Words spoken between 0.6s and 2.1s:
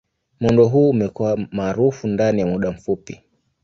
huu umekuwa maarufu